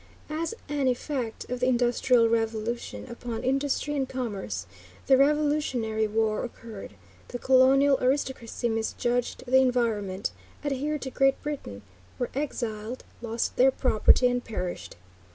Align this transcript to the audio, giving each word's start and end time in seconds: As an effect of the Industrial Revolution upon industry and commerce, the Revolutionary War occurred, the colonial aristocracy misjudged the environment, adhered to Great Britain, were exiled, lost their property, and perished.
As 0.31 0.55
an 0.67 0.87
effect 0.87 1.47
of 1.47 1.59
the 1.59 1.67
Industrial 1.67 2.27
Revolution 2.27 3.05
upon 3.07 3.43
industry 3.43 3.95
and 3.95 4.09
commerce, 4.09 4.65
the 5.05 5.15
Revolutionary 5.15 6.07
War 6.07 6.43
occurred, 6.43 6.95
the 7.27 7.37
colonial 7.37 7.99
aristocracy 8.01 8.67
misjudged 8.67 9.43
the 9.45 9.57
environment, 9.61 10.31
adhered 10.65 11.03
to 11.03 11.11
Great 11.11 11.39
Britain, 11.43 11.83
were 12.17 12.31
exiled, 12.33 13.03
lost 13.21 13.57
their 13.57 13.69
property, 13.69 14.27
and 14.27 14.43
perished. 14.43 14.95